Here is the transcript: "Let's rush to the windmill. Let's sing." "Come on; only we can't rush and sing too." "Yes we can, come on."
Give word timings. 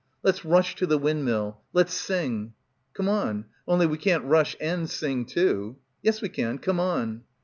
"Let's 0.23 0.43
rush 0.43 0.73
to 0.77 0.87
the 0.87 0.97
windmill. 0.97 1.61
Let's 1.73 1.93
sing." 1.93 2.53
"Come 2.95 3.07
on; 3.07 3.45
only 3.67 3.85
we 3.85 3.99
can't 3.99 4.23
rush 4.25 4.55
and 4.59 4.89
sing 4.89 5.25
too." 5.25 5.75
"Yes 6.01 6.23
we 6.23 6.29
can, 6.29 6.57
come 6.57 6.79
on." 6.79 7.21